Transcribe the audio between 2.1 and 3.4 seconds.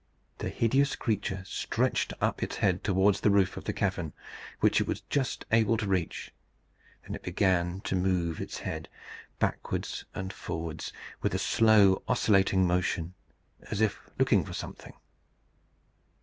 up its head towards the